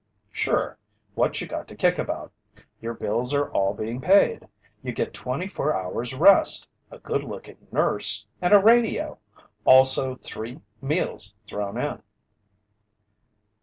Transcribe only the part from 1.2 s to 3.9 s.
you got to kick about? Your bills are all